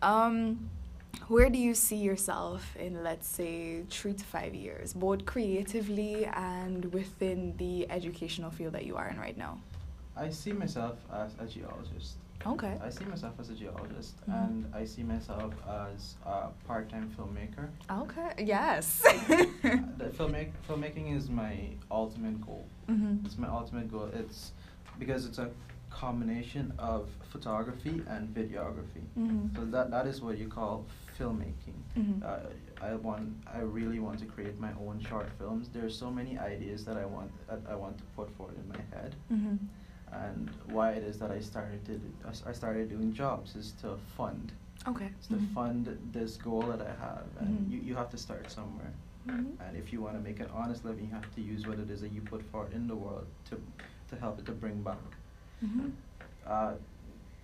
Um, 0.02 0.68
where 1.28 1.48
do 1.50 1.58
you 1.58 1.74
see 1.74 1.96
yourself 1.96 2.74
in, 2.76 3.02
let's 3.02 3.28
say, 3.28 3.82
three 3.90 4.12
to 4.14 4.24
five 4.24 4.54
years, 4.54 4.92
both 4.92 5.24
creatively 5.24 6.26
and 6.26 6.92
within 6.92 7.54
the 7.58 7.90
educational 7.90 8.50
field 8.50 8.72
that 8.74 8.84
you 8.84 8.96
are 8.96 9.08
in 9.08 9.18
right 9.18 9.36
now? 9.36 9.58
I 10.16 10.30
see 10.30 10.52
myself 10.52 10.96
as 11.12 11.32
a 11.38 11.46
geologist. 11.46 12.16
Okay. 12.44 12.76
I 12.84 12.90
see 12.90 13.04
myself 13.04 13.34
as 13.38 13.50
a 13.50 13.54
geologist, 13.54 14.14
Mhm. 14.28 14.44
and 14.44 14.74
I 14.74 14.84
see 14.84 15.04
myself 15.04 15.54
as 15.68 16.16
a 16.26 16.48
part-time 16.66 17.08
filmmaker. 17.16 17.68
Okay. 18.02 18.44
Yes. 18.44 19.00
the 19.98 20.10
filmmak- 20.18 20.50
filmmaking 20.68 21.16
is 21.16 21.30
my 21.30 21.68
ultimate 21.90 22.44
goal. 22.44 22.64
Mhm. 22.88 23.24
It's 23.24 23.38
my 23.38 23.48
ultimate 23.48 23.90
goal. 23.92 24.10
It's 24.12 24.52
because 24.98 25.24
it's 25.24 25.38
a 25.38 25.50
combination 25.92 26.72
of 26.78 27.08
photography 27.32 28.02
and 28.08 28.34
videography. 28.34 29.04
Mhm. 29.18 29.54
So 29.56 29.64
that 29.66 29.90
that 29.90 30.06
is 30.06 30.20
what 30.22 30.38
you 30.38 30.48
call 30.48 30.84
filmmaking. 31.18 31.78
Mhm. 31.96 32.22
Uh, 32.22 32.40
I 32.80 32.94
want. 32.94 33.26
I 33.46 33.60
really 33.60 34.00
want 34.00 34.18
to 34.20 34.26
create 34.26 34.58
my 34.58 34.72
own 34.86 35.00
short 35.00 35.28
films. 35.38 35.68
There 35.68 35.84
are 35.84 35.90
so 36.04 36.10
many 36.10 36.38
ideas 36.38 36.84
that 36.86 36.96
I 36.96 37.06
want. 37.06 37.30
That 37.48 37.60
I 37.68 37.74
want 37.74 37.98
to 37.98 38.04
put 38.16 38.28
forward 38.36 38.56
in 38.62 38.68
my 38.68 38.82
head. 38.94 39.14
Mhm. 39.30 39.58
And 40.24 40.50
why 40.66 40.88
it 40.98 41.04
is 41.10 41.18
that 41.18 41.30
I 41.30 41.40
started 41.40 41.80
to. 41.88 41.94
I 42.50 42.52
started 42.52 42.88
doing 42.94 43.12
jobs 43.12 43.56
is 43.56 43.72
to 43.82 43.96
fund. 44.18 44.52
Okay. 44.92 45.08
It's 45.18 45.28
to 45.28 45.36
Mhm. 45.36 45.54
fund 45.54 45.82
this 46.12 46.36
goal 46.36 46.62
that 46.72 46.82
I 46.82 46.94
have, 47.06 47.26
and 47.40 47.50
Mhm. 47.58 47.70
you, 47.72 47.78
you 47.88 47.94
have 48.00 48.10
to 48.10 48.18
start 48.18 48.50
somewhere. 48.50 48.92
Mhm. 49.26 49.52
And 49.64 49.72
if 49.82 49.92
you 49.92 49.98
want 50.04 50.14
to 50.18 50.22
make 50.28 50.40
an 50.40 50.50
honest 50.60 50.84
living, 50.84 51.04
you 51.08 51.14
have 51.20 51.30
to 51.36 51.40
use 51.54 51.62
what 51.68 51.78
it 51.78 51.88
is 51.94 52.00
that 52.00 52.12
you 52.16 52.20
put 52.34 52.42
forward 52.50 52.72
in 52.78 52.84
the 52.92 52.96
world 53.04 53.26
to 53.50 53.54
to 54.10 54.16
help 54.24 54.38
it 54.40 54.44
to 54.46 54.52
bring 54.52 54.82
back. 54.82 54.98
Mhm. 55.62 55.92
Uh, 56.46 56.74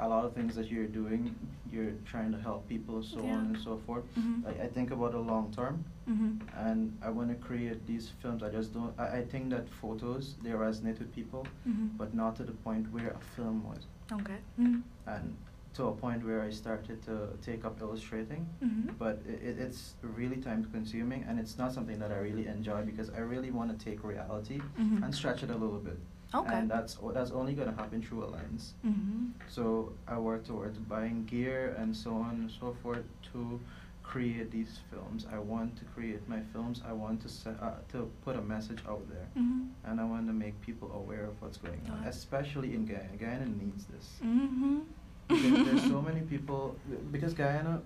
a 0.00 0.08
lot 0.08 0.24
of 0.24 0.32
things 0.32 0.54
that 0.54 0.70
you're 0.70 0.86
doing, 0.86 1.34
you're 1.72 1.92
trying 2.04 2.30
to 2.30 2.38
help 2.38 2.68
people, 2.68 3.02
so 3.02 3.20
Yeah. 3.20 3.34
on 3.36 3.46
and 3.46 3.58
so 3.58 3.78
forth. 3.86 4.04
Mhm. 4.16 4.46
I, 4.46 4.50
I 4.66 4.68
think 4.68 4.90
about 4.92 5.10
the 5.12 5.18
long 5.32 5.50
term, 5.52 5.84
Mhm. 6.08 6.38
and 6.56 6.96
I 7.02 7.10
want 7.10 7.28
to 7.30 7.34
create 7.48 7.84
these 7.86 8.10
films. 8.22 8.42
I 8.42 8.50
just 8.50 8.72
don't. 8.72 8.92
I, 8.98 9.18
I 9.18 9.22
think 9.32 9.50
that 9.50 9.68
photos 9.68 10.36
they 10.42 10.50
resonate 10.50 10.98
with 11.00 11.12
people, 11.14 11.42
Mhm. 11.66 11.96
but 11.98 12.14
not 12.14 12.36
to 12.36 12.44
the 12.44 12.52
point 12.66 12.84
where 12.92 13.10
a 13.10 13.20
film 13.36 13.64
was. 13.70 13.86
Okay. 14.12 14.38
Mhm. 14.58 14.82
and 15.06 15.36
to 15.74 15.84
a 15.88 15.92
point 15.92 16.24
where 16.24 16.40
I 16.42 16.50
started 16.50 17.02
to 17.08 17.14
take 17.42 17.64
up 17.64 17.80
illustrating. 17.80 18.46
Mhm. 18.62 18.96
But 18.98 19.16
it, 19.32 19.40
it, 19.48 19.58
it's 19.58 19.94
really 20.02 20.36
time 20.48 20.64
consuming, 20.72 21.24
and 21.28 21.38
it's 21.38 21.56
not 21.58 21.72
something 21.72 21.98
that 21.98 22.10
I 22.10 22.18
really 22.28 22.46
enjoy 22.46 22.80
because 22.90 23.10
I 23.10 23.20
really 23.20 23.50
want 23.50 23.68
to 23.72 23.76
take 23.88 24.02
reality 24.04 24.60
Mhm. 24.78 25.02
and 25.04 25.14
stretch 25.14 25.42
it 25.42 25.50
a 25.50 25.56
little 25.64 25.78
bit. 25.88 25.98
Okay. 26.34 26.54
And 26.54 26.70
that's 26.70 26.98
that's 27.14 27.30
only 27.30 27.54
going 27.54 27.68
to 27.70 27.74
happen 27.74 28.02
through 28.02 28.24
a 28.24 28.28
lens. 28.28 28.74
Mhm. 28.86 29.32
So 29.48 29.92
I 30.06 30.18
work 30.18 30.44
towards 30.44 30.76
buying 30.78 31.24
gear 31.24 31.74
and 31.78 31.96
so 31.96 32.10
on 32.14 32.30
and 32.40 32.50
so 32.50 32.76
forth 32.82 33.04
to 33.32 33.58
create 34.02 34.50
these 34.50 34.80
films. 34.90 35.26
I 35.32 35.38
want 35.38 35.76
to 35.76 35.84
create 35.94 36.26
my 36.28 36.40
films. 36.52 36.82
I 36.86 36.92
want 36.92 37.20
to 37.22 37.28
se- 37.28 37.56
uh, 37.60 37.72
to 37.92 38.10
put 38.24 38.36
a 38.36 38.42
message 38.42 38.80
out 38.88 39.04
there, 39.08 39.26
Mhm. 39.36 39.68
and 39.84 40.00
I 40.00 40.04
want 40.04 40.26
to 40.28 40.32
make 40.32 40.58
people 40.62 40.90
aware 40.92 41.24
of 41.30 41.34
what's 41.42 41.58
going 41.58 41.82
on, 41.90 42.04
especially 42.04 42.74
in 42.74 42.86
Guyana. 42.86 43.16
Guyana 43.18 43.46
needs 43.46 43.84
this. 43.86 44.20
Mhm. 44.22 44.80
Because 45.28 45.64
there's 45.66 45.84
so 45.94 46.00
many 46.10 46.22
people 46.22 46.76
because 47.12 47.32
Guyana 47.34 47.80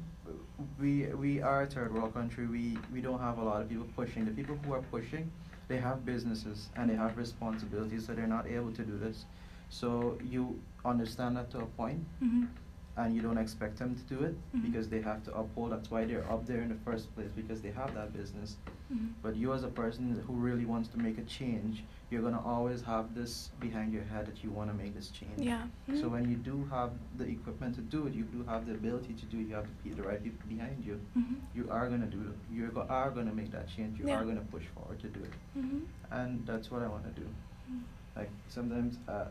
we 0.80 1.06
we 1.24 1.42
are 1.42 1.62
a 1.62 1.66
third 1.66 1.92
world 1.94 2.14
country. 2.14 2.46
We 2.46 2.78
we 2.92 3.00
don't 3.00 3.20
have 3.20 3.38
a 3.38 3.44
lot 3.50 3.62
of 3.62 3.68
people 3.68 3.86
pushing. 3.96 4.24
The 4.24 4.30
people 4.40 4.56
who 4.64 4.72
are 4.74 4.82
pushing, 4.90 5.30
they 5.68 5.78
have 5.78 6.04
businesses 6.04 6.68
and 6.76 6.90
they 6.90 6.94
have 6.96 7.16
responsibilities, 7.16 8.06
so 8.06 8.14
they're 8.14 8.26
not 8.26 8.46
able 8.46 8.72
to 8.72 8.82
do 8.82 8.98
this. 8.98 9.24
So 9.68 10.18
you 10.22 10.60
understand 10.84 11.36
that 11.36 11.50
to 11.52 11.58
a 11.60 11.66
point, 11.66 12.04
Mhm. 12.22 12.48
And 12.96 13.14
you 13.14 13.22
don't 13.22 13.38
expect 13.38 13.78
them 13.78 13.94
to 13.94 14.02
do 14.14 14.22
it 14.24 14.34
Mhm. 14.54 14.62
because 14.66 14.88
they 14.88 15.00
have 15.00 15.22
to 15.24 15.34
uphold. 15.34 15.72
That's 15.72 15.90
why 15.90 16.04
they're 16.04 16.30
up 16.30 16.44
there 16.46 16.60
in 16.60 16.68
the 16.68 16.74
first 16.84 17.14
place 17.14 17.30
because 17.34 17.62
they 17.62 17.70
have 17.70 17.94
that 17.94 18.12
business. 18.12 18.56
Mhm. 18.92 19.12
But 19.22 19.34
you, 19.36 19.54
as 19.54 19.62
a 19.64 19.68
person 19.68 20.20
who 20.26 20.34
really 20.34 20.66
wants 20.66 20.88
to 20.90 20.98
make 20.98 21.16
a 21.16 21.22
change, 21.24 21.84
you're 22.10 22.20
gonna 22.20 22.42
always 22.44 22.82
have 22.82 23.14
this 23.14 23.50
behind 23.60 23.94
your 23.94 24.02
head 24.04 24.26
that 24.26 24.44
you 24.44 24.50
want 24.50 24.70
to 24.70 24.76
make 24.76 24.92
this 24.94 25.08
change. 25.08 25.38
Yeah. 25.38 25.66
So 25.94 26.08
Mhm. 26.08 26.10
when 26.10 26.28
you 26.28 26.36
do 26.36 26.66
have 26.66 26.90
the 27.16 27.24
equipment 27.26 27.74
to 27.76 27.80
do 27.80 28.06
it, 28.06 28.12
you 28.12 28.24
do 28.24 28.42
have 28.44 28.66
the 28.66 28.74
ability 28.74 29.14
to 29.14 29.24
do 29.26 29.38
it. 29.40 29.44
You 29.48 29.54
have 29.54 29.66
the, 29.66 29.88
pe- 29.88 29.96
the 29.96 30.02
right 30.02 30.22
people 30.22 30.46
behind 30.46 30.84
you. 30.84 31.00
Mhm. 31.16 31.36
You 31.54 31.70
are 31.70 31.88
gonna 31.88 32.06
do 32.18 32.20
it. 32.20 32.36
You 32.54 32.66
go- 32.68 32.82
are 32.90 33.10
gonna 33.10 33.32
make 33.34 33.50
that 33.52 33.68
change. 33.68 33.98
You 33.98 34.08
Yeah. 34.08 34.20
are 34.20 34.24
gonna 34.26 34.44
push 34.50 34.66
forward 34.74 34.98
to 35.00 35.08
do 35.08 35.20
it, 35.20 35.32
Mhm. 35.58 35.80
and 36.10 36.44
that's 36.46 36.70
what 36.70 36.82
I 36.82 36.88
want 36.88 37.04
to 37.04 37.20
do. 37.22 37.26
Mhm. 37.70 37.80
Like 38.16 38.30
sometimes 38.48 38.98
uh, 39.08 39.28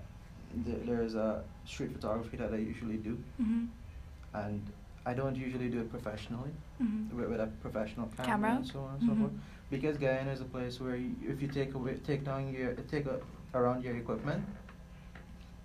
th- 0.65 0.85
there's 0.85 1.15
a 1.15 1.43
street 1.65 1.91
photography 1.93 2.37
that 2.37 2.53
I 2.53 2.57
usually 2.57 2.97
do, 2.97 3.17
Mhm. 3.41 3.67
and 4.33 4.61
I 5.05 5.13
don't 5.13 5.35
usually 5.35 5.69
do 5.69 5.79
it 5.79 5.89
professionally 5.89 6.51
Mhm. 6.81 7.11
with, 7.13 7.29
with 7.29 7.39
a 7.41 7.47
professional 7.61 8.07
camera, 8.15 8.31
Camera? 8.31 8.55
and 8.57 8.67
so 8.67 8.79
on 8.81 8.93
and 8.95 9.03
so 9.03 9.11
Mhm. 9.13 9.19
forth. 9.19 9.33
Because 9.69 9.97
Guyana 9.97 10.31
is 10.31 10.41
a 10.41 10.45
place 10.45 10.79
where 10.79 10.95
you, 10.95 11.15
if 11.27 11.41
you 11.41 11.47
take 11.47 11.73
away, 11.73 11.95
take 12.03 12.23
down 12.25 12.53
your, 12.53 12.73
take 12.95 13.05
a, 13.05 13.19
around 13.53 13.83
your 13.83 13.95
equipment, 13.97 14.43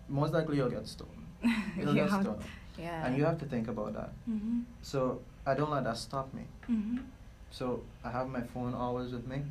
most 0.09 0.33
likely 0.33 0.57
you'll 0.57 0.71
get 0.71 0.87
stolen. 0.87 1.13
You'll 1.77 1.95
get 1.95 2.09
stolen. 2.09 2.39
Yeah. 2.79 3.05
And 3.07 3.17
you 3.17 3.25
have 3.25 3.39
to 3.41 3.47
think 3.47 3.69
about 3.69 3.93
that. 3.95 4.11
Mhm. 4.29 4.65
So 4.83 5.21
I 5.47 5.55
don't 5.55 5.71
let 5.71 5.85
that 5.85 5.97
stop 5.97 6.33
me. 6.35 6.45
Mhm. 6.69 6.99
So 7.51 7.83
I 8.05 8.11
have 8.11 8.29
my 8.29 8.43
phone 8.43 8.75
always 8.75 9.13
with 9.13 9.27
me. 9.27 9.43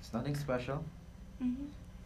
It's 0.00 0.12
nothing 0.12 0.34
special, 0.36 0.84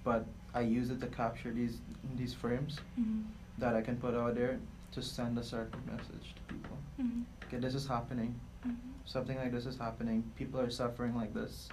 but 0.05 0.25
I 0.55 0.61
use 0.61 0.91
it 0.91 1.01
to 1.01 1.07
capture 1.09 1.53
these 1.53 1.79
these 2.17 2.35
frames 2.35 2.79
Mhm. 2.99 3.25
that 3.59 3.75
I 3.75 3.83
can 3.83 3.97
put 3.97 4.15
out 4.15 4.35
there 4.35 4.59
to 4.93 5.03
send 5.03 5.39
a 5.39 5.43
certain 5.43 5.81
message 5.87 6.35
to 6.37 6.55
people. 6.55 6.77
Mhm. 6.99 7.25
Okay, 7.45 7.59
this 7.59 7.75
is 7.75 7.87
happening. 7.87 8.35
Mhm. 8.65 8.77
Something 9.05 9.37
like 9.39 9.53
this 9.53 9.67
is 9.67 9.77
happening. 9.77 10.23
People 10.37 10.61
are 10.61 10.71
suffering 10.71 11.15
like 11.15 11.33
this. 11.35 11.69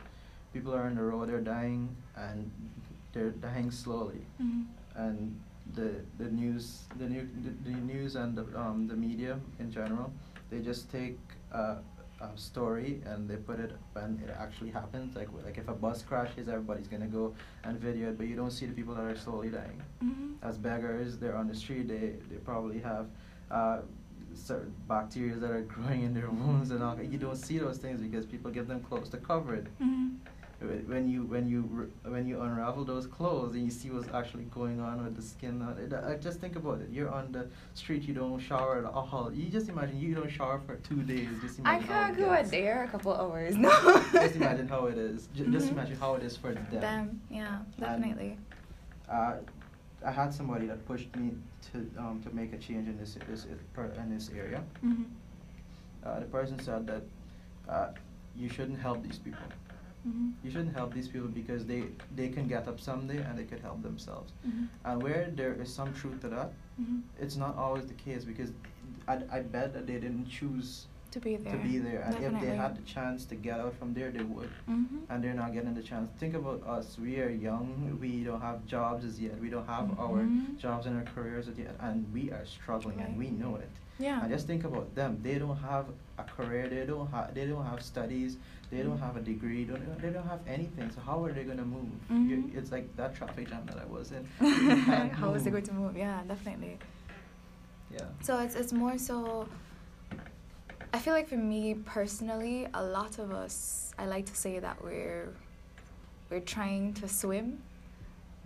People 0.53 0.74
are 0.74 0.84
on 0.84 0.96
the 0.96 1.03
road. 1.03 1.29
They're 1.29 1.41
dying, 1.41 1.96
and 2.15 2.51
they're 3.13 3.32
dying 3.32 3.72
slowly. 3.72 4.25
Mhm. 4.39 4.65
And 4.96 5.39
the 5.74 5.89
the 6.17 6.29
news, 6.29 6.88
the 7.00 7.08
new 7.10 7.27
the, 7.44 7.51
the 7.70 7.75
news 7.94 8.15
and 8.15 8.38
the 8.38 8.46
um 8.60 8.88
the 8.88 8.96
media 8.96 9.39
in 9.60 9.72
general, 9.72 10.12
they 10.50 10.60
just 10.62 10.91
take 10.91 11.17
a, 11.51 11.77
a 12.22 12.29
story 12.38 13.01
and 13.05 13.29
they 13.29 13.36
put 13.36 13.60
it 13.60 13.72
when 13.93 14.22
it 14.25 14.34
actually 14.39 14.69
happens. 14.72 15.15
Like 15.15 15.29
like 15.43 15.57
if 15.57 15.67
a 15.67 15.74
bus 15.74 16.01
crashes, 16.01 16.48
everybody's 16.48 16.88
gonna 16.88 17.07
go 17.07 17.34
and 17.63 17.79
video 17.79 18.10
it, 18.10 18.17
but 18.17 18.27
you 18.27 18.36
don't 18.36 18.51
see 18.51 18.65
the 18.65 18.74
people 18.74 18.95
that 18.95 19.03
are 19.05 19.15
slowly 19.17 19.50
dying. 19.50 19.81
Mhm. 20.03 20.36
As 20.41 20.57
beggars, 20.57 21.17
they're 21.17 21.36
on 21.36 21.48
the 21.48 21.55
street. 21.55 21.88
They 21.88 22.15
they 22.29 22.38
probably 22.43 22.79
have. 22.79 23.07
Uh, 23.51 23.79
certain 24.34 24.74
bacteria 24.89 25.36
that 25.36 25.50
are 25.50 25.62
growing 25.75 26.01
in 26.03 26.13
their 26.13 26.29
wounds 26.29 26.72
and 26.72 26.84
all 26.84 27.01
you 27.01 27.17
don't 27.17 27.38
see 27.38 27.57
those 27.57 27.77
things 27.77 28.01
because 28.01 28.25
people 28.25 28.51
give 28.51 28.67
them 28.67 28.81
clothes 28.81 29.07
to 29.07 29.15
cover 29.17 29.55
it 29.55 29.65
Mhm. 29.81 30.15
Wh- 30.62 30.89
when 30.89 31.07
you 31.09 31.24
when 31.24 31.47
you 31.47 31.91
when 32.03 32.25
you 32.27 32.41
unravel 32.41 32.85
those 32.85 33.05
clothes 33.07 33.53
and 33.55 33.63
you 33.65 33.69
see 33.71 33.89
what's 33.89 34.07
actually 34.13 34.45
going 34.45 34.79
on 34.79 35.03
with 35.03 35.15
the 35.15 35.21
skin 35.21 35.62
on 35.62 35.77
it, 35.77 35.93
I 35.93 36.15
just 36.15 36.39
think 36.39 36.55
about 36.55 36.79
it. 36.81 36.89
You're 36.91 37.09
on 37.09 37.31
the 37.31 37.47
street, 37.74 38.03
you 38.03 38.13
don't 38.13 38.39
shower 38.39 38.79
at 38.79 38.85
all. 38.85 39.31
You 39.33 39.50
just 39.50 39.67
imagine 39.69 40.00
you 40.00 40.15
don't 40.15 40.29
shower 40.31 40.59
for 40.65 40.75
two 40.77 41.03
days. 41.03 41.27
Just 41.41 41.59
I 41.65 41.77
imagine 41.77 42.15
could 42.15 42.24
it 42.24 42.25
go 42.25 42.33
a 42.33 42.43
day 42.43 42.67
or 42.69 42.83
a 42.83 42.88
couple 42.88 43.13
hours. 43.13 43.55
No. 43.57 43.69
just 44.13 44.35
imagine 44.35 44.67
how 44.67 44.85
it 44.85 44.97
is. 44.97 45.27
J- 45.35 45.45
Just 45.47 45.67
Mhm. 45.67 45.71
imagine 45.74 45.97
how 45.97 46.15
it 46.15 46.24
is 46.24 46.38
for 46.38 46.53
them. 46.53 46.65
Them, 46.71 47.21
yeah, 47.29 47.59
definitely. 47.79 48.38
Uh, 49.09 49.35
I 50.05 50.12
had 50.12 50.33
somebody 50.33 50.67
that 50.67 50.85
pushed 50.85 51.13
me 51.15 51.31
to 51.74 51.77
um, 51.97 52.21
to 52.24 52.33
make 52.33 52.53
a 52.53 52.57
change 52.57 52.88
in 52.88 52.97
this 52.97 53.17
this 53.27 53.45
in 53.45 54.09
this 54.09 54.29
area. 54.29 54.63
Mhm. 54.83 55.05
Uh, 56.05 56.19
the 56.19 56.25
person 56.27 56.59
said 56.59 56.85
that 56.88 57.03
uh, 57.67 57.88
you 58.38 58.47
shouldn't 58.47 58.79
help 58.79 59.03
these 59.03 59.17
people. 59.19 59.47
Mhm. 60.07 60.33
You 60.43 60.51
shouldn't 60.51 60.75
help 60.75 60.93
these 60.93 61.07
people 61.07 61.27
because 61.27 61.65
they, 61.65 61.83
they 62.15 62.29
can 62.29 62.47
get 62.47 62.67
up 62.67 62.79
someday 62.79 63.17
and 63.24 63.38
they 63.38 63.43
could 63.43 63.59
help 63.62 63.81
themselves. 63.81 64.31
Mhm. 64.47 64.67
And 64.83 65.01
where 65.03 65.31
there 65.35 65.53
is 65.53 65.74
some 65.74 65.93
truth 65.93 66.21
to 66.21 66.29
that, 66.29 66.51
Mhm. 66.79 67.01
it's 67.19 67.35
not 67.38 67.55
always 67.57 67.85
the 67.88 67.93
case 67.95 68.24
because 68.25 68.51
I, 69.07 69.15
I 69.31 69.39
bet 69.41 69.74
that 69.74 69.85
they 69.88 70.00
didn't 70.00 70.27
choose 70.27 70.88
To 71.12 71.19
be 71.19 71.38
there. 71.38 71.51
to 71.53 71.57
be 71.63 71.77
there. 71.79 72.01
And 72.01 72.15
if 72.24 72.41
they 72.41 72.55
had 72.55 72.75
the 72.75 72.81
chance 72.83 73.25
to 73.25 73.35
get 73.35 73.59
out 73.59 73.74
from 73.75 73.93
there, 73.93 74.12
they 74.12 74.24
would. 74.24 74.50
Mhm. 74.67 75.01
And 75.09 75.24
they're 75.24 75.33
not 75.43 75.53
getting 75.53 75.74
the 75.74 75.83
chance. 75.83 76.09
Think 76.19 76.33
about 76.35 76.62
us. 76.67 76.97
We 77.00 77.19
are 77.21 77.29
young. 77.29 77.97
We 78.01 78.24
don't 78.24 78.41
have 78.41 78.65
jobs 78.65 79.05
as 79.05 79.19
yet. 79.19 79.39
We 79.39 79.50
don't 79.50 79.67
have 79.67 79.97
our 80.00 80.21
Mhm. 80.24 80.57
jobs 80.57 80.85
and 80.88 80.97
our 80.97 81.05
careers 81.15 81.47
as 81.47 81.57
yet. 81.57 81.75
And 81.79 82.05
we 82.13 82.31
are 82.31 82.45
struggling 82.45 83.00
and 83.01 83.17
we 83.17 83.29
know 83.29 83.55
it. 83.55 83.69
Yeah. 83.97 84.21
And 84.21 84.29
just 84.29 84.45
think 84.45 84.65
about 84.65 84.93
them. 84.93 85.19
They 85.24 85.39
don't 85.39 85.55
have 85.57 85.85
a 86.17 86.24
career. 86.24 86.67
They 86.67 86.85
don't 86.85 87.09
have. 87.12 87.33
They 87.33 87.45
don't 87.47 87.65
have 87.65 87.81
studies. 87.81 88.38
They 88.75 88.84
don't 88.84 88.98
have 89.00 89.15
a 89.15 89.22
degree. 89.22 89.63
Don't, 89.63 90.01
they 90.01 90.10
don't 90.10 90.27
have 90.27 90.41
anything. 90.48 90.91
So 90.91 91.00
how 91.00 91.24
are 91.24 91.32
they 91.32 91.44
gonna 91.44 91.63
move? 91.63 91.88
You, 92.10 92.38
Mhm. 92.38 92.55
it's 92.58 92.72
like 92.72 92.94
that 92.98 93.15
traffic 93.15 93.48
jam 93.50 93.65
that 93.67 93.77
I 93.79 93.86
was 93.86 94.12
in. 94.12 94.25
How 95.22 95.34
is 95.34 95.48
it 95.48 95.51
going 95.51 95.63
to 95.63 95.74
move? 95.74 95.96
Yeah, 95.96 96.22
definitely. 96.27 96.77
Yeah. 97.89 98.01
So 98.22 98.39
it's 98.39 98.55
it's 98.55 98.74
more 98.74 98.98
so. 98.98 99.48
I 100.94 101.00
feel 101.00 101.13
like 101.13 101.29
for 101.29 101.38
me 101.38 101.75
personally, 101.86 102.67
a 102.74 102.84
lot 102.84 103.17
of 103.20 103.32
us, 103.32 103.94
I 103.98 104.05
like 104.08 104.25
to 104.25 104.36
say 104.36 104.60
that 104.60 104.84
we're 104.84 105.29
we're 106.29 106.41
trying 106.55 106.94
to 106.96 107.08
swim, 107.08 107.48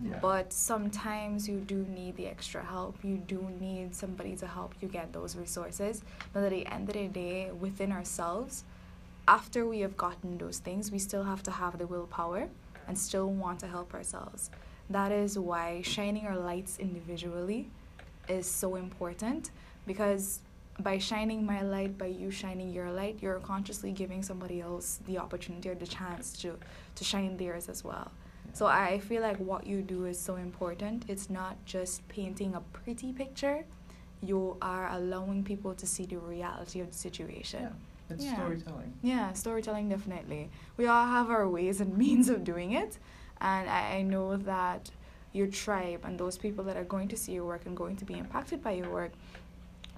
Yeah. 0.00 0.18
but 0.20 0.52
sometimes 0.52 1.48
you 1.48 1.58
do 1.74 1.78
need 1.98 2.16
the 2.16 2.26
extra 2.28 2.62
help. 2.62 2.94
You 3.02 3.16
do 3.34 3.40
need 3.66 3.94
somebody 3.96 4.36
to 4.36 4.46
help 4.46 4.74
you 4.80 4.86
get 4.88 5.12
those 5.12 5.34
resources. 5.34 6.02
But 6.32 6.44
at 6.44 6.50
the 6.50 6.66
end 6.66 6.88
of 6.88 6.94
the 6.94 7.08
day, 7.08 7.50
within 7.66 7.90
ourselves, 7.90 8.64
after 9.28 9.66
we 9.66 9.80
have 9.80 9.96
gotten 9.96 10.38
those 10.38 10.58
things, 10.58 10.90
we 10.90 10.98
still 10.98 11.24
have 11.24 11.42
to 11.44 11.50
have 11.50 11.78
the 11.78 11.86
willpower 11.86 12.48
and 12.88 12.98
still 12.98 13.30
want 13.30 13.60
to 13.60 13.66
help 13.66 13.94
ourselves. 13.94 14.50
That 14.88 15.12
is 15.12 15.38
why 15.38 15.82
shining 15.82 16.26
our 16.26 16.36
lights 16.36 16.78
individually 16.78 17.70
is 18.28 18.46
so 18.46 18.76
important 18.76 19.50
because 19.86 20.40
by 20.80 20.98
shining 20.98 21.44
my 21.44 21.62
light, 21.62 21.98
by 21.98 22.06
you 22.06 22.30
shining 22.30 22.70
your 22.70 22.90
light, 22.90 23.18
you're 23.20 23.38
consciously 23.40 23.92
giving 23.92 24.22
somebody 24.22 24.60
else 24.60 25.00
the 25.06 25.18
opportunity 25.18 25.68
or 25.68 25.74
the 25.74 25.86
chance 25.86 26.32
to, 26.40 26.58
to 26.94 27.04
shine 27.04 27.36
theirs 27.36 27.68
as 27.68 27.84
well. 27.84 28.10
So 28.52 28.66
I 28.66 28.98
feel 28.98 29.22
like 29.22 29.36
what 29.36 29.66
you 29.66 29.82
do 29.82 30.06
is 30.06 30.18
so 30.18 30.36
important. 30.36 31.04
It's 31.08 31.30
not 31.30 31.56
just 31.64 32.06
painting 32.08 32.54
a 32.54 32.60
pretty 32.60 33.12
picture, 33.12 33.64
you 34.22 34.56
are 34.60 34.90
allowing 34.90 35.44
people 35.44 35.74
to 35.74 35.86
see 35.86 36.04
the 36.04 36.18
reality 36.18 36.80
of 36.80 36.88
the 36.88 36.98
situation. 36.98 37.62
Yeah. 37.62 37.89
It's 38.10 38.24
Yeah. 38.24 38.34
storytelling. 38.36 38.92
Yeah, 39.02 39.32
storytelling 39.32 39.88
definitely. 39.88 40.50
We 40.76 40.86
all 40.86 41.06
have 41.06 41.30
our 41.30 41.48
ways 41.48 41.80
and 41.80 41.96
means 42.04 42.28
of 42.28 42.44
doing 42.44 42.72
it, 42.72 42.98
and 43.40 43.68
I, 43.68 43.96
I 43.98 44.02
know 44.02 44.36
that 44.36 44.90
your 45.32 45.46
tribe 45.46 46.00
and 46.04 46.18
those 46.18 46.36
people 46.36 46.64
that 46.64 46.76
are 46.76 46.84
going 46.84 47.08
to 47.08 47.16
see 47.16 47.32
your 47.32 47.44
work 47.44 47.64
and 47.66 47.76
going 47.76 47.96
to 47.96 48.04
be 48.04 48.14
impacted 48.14 48.62
by 48.62 48.72
your 48.72 48.90
work 48.90 49.12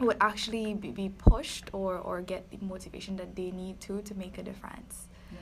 would 0.01 0.17
actually 0.21 0.75
be, 0.75 0.91
be 0.91 1.09
pushed 1.09 1.71
or, 1.73 1.97
or 1.99 2.21
get 2.21 2.51
the 2.51 2.59
motivation 2.61 3.17
that 3.17 3.35
they 3.37 3.51
need 3.51 3.81
to 3.81 4.03
to 4.03 4.15
make 4.15 4.37
a 4.39 4.43
difference. 4.43 5.09
Yeah. 5.31 5.39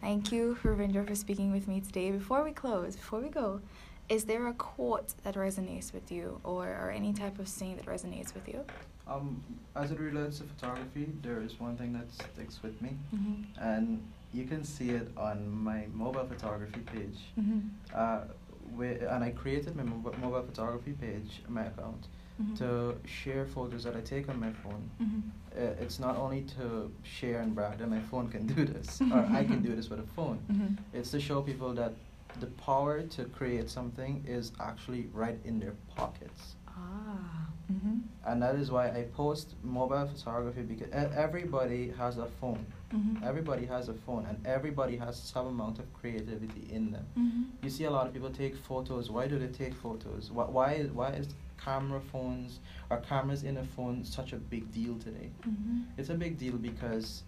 Thank 0.00 0.32
you, 0.32 0.58
Ravindra, 0.62 1.06
for 1.06 1.14
speaking 1.14 1.52
with 1.52 1.68
me 1.68 1.80
today. 1.80 2.10
Before 2.10 2.42
we 2.42 2.52
close, 2.52 2.96
before 2.96 3.20
we 3.20 3.28
go, 3.28 3.60
is 4.08 4.24
there 4.24 4.46
a 4.48 4.52
quote 4.54 5.14
that 5.22 5.36
resonates 5.36 5.92
with 5.92 6.10
you 6.10 6.40
or, 6.44 6.66
or 6.68 6.90
any 6.90 7.12
type 7.12 7.38
of 7.38 7.46
saying 7.48 7.76
that 7.76 7.86
resonates 7.86 8.34
with 8.34 8.48
you? 8.48 8.64
Um, 9.10 9.42
as 9.74 9.90
it 9.90 9.98
relates 9.98 10.38
to 10.38 10.44
photography, 10.44 11.06
there 11.22 11.40
is 11.42 11.58
one 11.58 11.76
thing 11.76 11.92
that 11.94 12.10
sticks 12.12 12.62
with 12.62 12.80
me, 12.80 12.90
Mhm. 13.12 13.44
and 13.58 14.02
you 14.32 14.44
can 14.44 14.62
see 14.64 14.90
it 14.90 15.08
on 15.16 15.50
my 15.50 15.86
mobile 15.92 16.24
photography 16.26 16.80
page. 16.80 17.18
Mhm. 17.36 17.70
Uh, 17.92 18.20
where, 18.76 18.96
and 19.14 19.24
I 19.24 19.30
created 19.32 19.74
my 19.74 19.82
mobile, 19.82 20.14
mobile 20.20 20.42
photography 20.42 20.92
page, 20.92 21.42
my 21.48 21.64
account, 21.64 22.06
Mhm. 22.40 22.56
to 22.58 22.96
share 23.04 23.44
photos 23.46 23.82
that 23.82 23.96
I 23.96 24.00
take 24.00 24.28
on 24.28 24.38
my 24.38 24.52
phone. 24.52 24.88
Mhm. 25.00 25.22
Uh, 25.56 25.82
it's 25.84 25.98
not 25.98 26.16
only 26.16 26.42
to 26.56 26.92
share 27.02 27.40
and 27.42 27.52
brag 27.54 27.78
that 27.78 27.88
my 27.90 27.98
phone 28.10 28.28
can 28.28 28.46
do 28.46 28.64
this, 28.64 29.00
or 29.00 29.26
I 29.40 29.42
can 29.44 29.60
do 29.60 29.74
this 29.74 29.90
with 29.90 29.98
a 29.98 30.06
phone. 30.16 30.38
Mhm. 30.48 30.76
It's 30.92 31.10
to 31.10 31.18
show 31.20 31.42
people 31.42 31.74
that 31.74 31.92
the 32.38 32.46
power 32.46 33.02
to 33.02 33.24
create 33.24 33.68
something 33.68 34.22
is 34.24 34.52
actually 34.60 35.08
right 35.12 35.38
in 35.44 35.58
their 35.58 35.74
pockets. 35.96 36.54
Ah. 36.80 37.46
Mhm. 37.70 38.02
And 38.24 38.42
that 38.42 38.54
is 38.56 38.70
why 38.70 38.88
I 38.88 39.02
post 39.14 39.54
mobile 39.62 40.06
photography 40.06 40.62
because 40.62 40.88
everybody 40.92 41.90
has 41.90 42.18
a 42.18 42.26
phone. 42.26 42.66
Mhm. 42.92 43.22
Everybody 43.22 43.66
has 43.66 43.88
a 43.88 43.94
phone, 43.94 44.26
and 44.26 44.44
everybody 44.46 44.96
has 44.96 45.16
some 45.16 45.46
amount 45.46 45.78
of 45.78 45.92
creativity 45.92 46.68
in 46.72 46.90
them. 46.90 47.06
Mhm. 47.16 47.44
You 47.62 47.70
see 47.70 47.84
a 47.84 47.90
lot 47.90 48.06
of 48.06 48.12
people 48.12 48.30
take 48.30 48.56
photos. 48.56 49.10
Why 49.10 49.28
do 49.28 49.38
they 49.38 49.48
take 49.62 49.74
photos? 49.74 50.30
Why 50.32 50.44
why 50.44 50.72
is, 50.72 50.90
why 50.90 51.10
is 51.10 51.28
camera 51.64 52.00
phones 52.00 52.58
or 52.90 52.96
cameras 52.98 53.42
in 53.44 53.56
a 53.56 53.64
phone 53.64 54.04
such 54.04 54.32
a 54.32 54.36
big 54.36 54.72
deal 54.72 54.98
today? 54.98 55.30
Mm-hmm. 55.42 55.82
It's 55.98 56.08
a 56.10 56.14
big 56.14 56.38
deal 56.38 56.56
because 56.56 57.22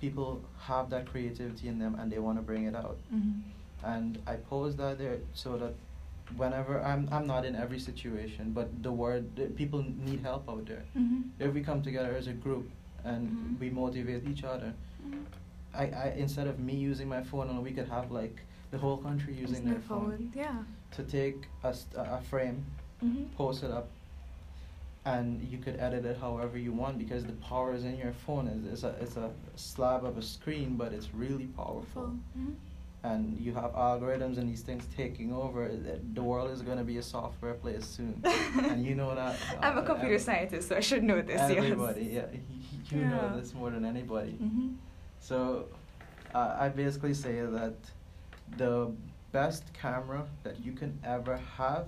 people 0.00 0.42
have 0.58 0.90
that 0.90 1.06
creativity 1.06 1.68
in 1.68 1.78
them 1.78 1.94
and 1.98 2.10
they 2.12 2.18
want 2.18 2.36
to 2.38 2.42
bring 2.42 2.64
it 2.64 2.74
out. 2.74 2.98
Mm-hmm. 3.14 3.40
And 3.84 4.18
I 4.26 4.36
pose 4.36 4.76
that 4.76 4.98
there 4.98 5.18
so 5.34 5.56
that 5.58 5.74
whenever 6.36 6.82
I'm 6.82 7.08
I'm 7.12 7.26
not 7.26 7.44
in 7.44 7.54
every 7.54 7.78
situation, 7.78 8.52
but 8.52 8.68
the 8.82 8.92
word 8.92 9.36
the 9.36 9.46
people 9.46 9.84
need 10.04 10.20
help 10.20 10.48
out 10.48 10.66
there. 10.66 10.84
Mm-hmm. 10.98 11.20
If 11.38 11.52
we 11.54 11.62
come 11.62 11.82
together 11.82 12.14
as 12.16 12.26
a 12.26 12.32
group 12.32 12.68
and 13.04 13.28
Mhm. 13.28 13.60
we 13.60 13.70
motivate 13.70 14.26
each 14.28 14.42
other, 14.44 14.72
I, 15.74 15.84
I 16.04 16.06
instead 16.16 16.46
of 16.46 16.58
me 16.58 16.74
using 16.74 17.08
my 17.08 17.22
phone, 17.22 17.62
we 17.62 17.70
could 17.72 17.88
have 17.88 18.10
like 18.10 18.36
the 18.70 18.78
whole 18.78 18.96
country 18.96 19.34
using 19.34 19.64
their 19.64 19.80
phone 19.80 20.32
Yeah. 20.34 20.56
to 20.96 21.02
take 21.04 21.46
a, 21.62 21.72
st- 21.72 21.94
a 21.96 22.20
frame, 22.30 22.64
Mm-hmm. 23.04 23.24
post 23.36 23.62
it 23.62 23.70
up, 23.70 23.88
and 25.04 25.40
you 25.50 25.58
could 25.58 25.76
edit 25.78 26.04
it 26.04 26.16
however 26.18 26.58
you 26.58 26.72
want 26.72 26.98
because 26.98 27.24
the 27.24 27.34
power 27.34 27.74
is 27.74 27.84
in 27.84 27.96
your 27.96 28.12
phone. 28.26 28.48
It's, 28.48 28.66
it's 28.72 28.82
a 28.84 28.92
it's 29.02 29.16
a 29.16 29.30
slab 29.54 30.04
of 30.04 30.16
a 30.18 30.22
screen, 30.22 30.76
but 30.76 30.92
it's 30.92 31.14
really 31.14 31.46
powerful. 31.46 32.06
Mm-hmm. 32.36 32.52
And 33.06 33.38
you 33.38 33.52
have 33.54 33.70
algorithms 33.72 34.36
and 34.38 34.48
these 34.52 34.62
things 34.62 34.84
taking 34.96 35.32
over. 35.32 35.60
The- 36.14 36.22
world 36.26 36.50
is 36.50 36.60
going 36.68 36.78
to 36.78 36.88
be 36.92 36.96
a 36.98 37.02
software 37.02 37.54
place 37.54 37.84
soon, 37.96 38.14
and 38.70 38.84
you 38.84 38.94
know 39.00 39.14
that. 39.14 39.36
I'm 39.64 39.78
a 39.78 39.80
uh, 39.82 39.84
computer 39.84 40.14
ev- 40.16 40.22
scientist, 40.28 40.68
so 40.68 40.76
I 40.76 40.80
should 40.88 41.04
know 41.04 41.20
this. 41.22 41.40
Everybody, 41.40 42.04
yes. 42.12 42.28
yeah, 42.32 42.40
you 42.96 43.00
Yeah. 43.02 43.10
know 43.10 43.26
this 43.38 43.54
more 43.54 43.70
than 43.70 43.84
anybody. 43.84 44.32
Mm-hmm. 44.42 44.68
So, 45.20 45.36
uh, 46.34 46.56
I 46.64 46.66
basically 46.68 47.14
say 47.14 47.36
that 47.58 47.76
the 48.62 48.90
best 49.30 49.62
camera 49.82 50.22
that 50.44 50.56
you 50.64 50.72
can 50.80 50.92
ever 51.16 51.36
have 51.58 51.86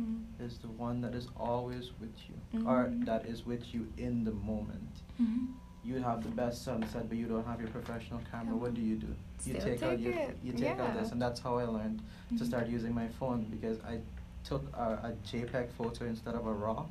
Mm-hmm. 0.00 0.42
is 0.46 0.56
the 0.66 0.68
one 0.86 1.02
that 1.04 1.14
is 1.14 1.26
always 1.36 1.86
with 2.00 2.16
you, 2.26 2.36
or 2.70 2.78
Mhm. 2.86 3.04
that 3.10 3.22
is 3.32 3.38
with 3.44 3.64
you 3.74 3.82
in 4.06 4.24
the 4.28 4.32
moment. 4.52 4.94
Mm-hmm. 5.20 5.44
You 5.84 6.00
have 6.02 6.22
the 6.22 6.28
best 6.30 6.64
sunset, 6.64 7.08
but 7.08 7.18
you 7.18 7.26
don't 7.26 7.46
have 7.46 7.60
your 7.60 7.68
professional 7.70 8.20
camera. 8.30 8.54
What 8.56 8.74
do 8.74 8.80
you 8.80 8.96
do? 8.96 9.08
You 9.44 9.54
Still 9.60 9.64
take, 9.64 9.82
out 9.82 9.98
your, 9.98 10.14
you 10.44 10.52
take 10.52 10.78
out 10.78 10.94
this, 11.00 11.10
and 11.10 11.20
that's 11.20 11.40
how 11.40 11.58
I 11.58 11.64
learned 11.64 12.00
to 12.38 12.44
Mhm. 12.44 12.46
start 12.46 12.68
using 12.68 12.94
my 12.94 13.08
phone 13.08 13.44
because 13.50 13.80
I 13.80 13.98
took 14.44 14.62
a, 14.74 14.86
a 15.08 15.12
JPEG 15.26 15.70
photo 15.72 16.04
instead 16.04 16.34
of 16.34 16.46
a 16.46 16.52
RAW. 16.52 16.86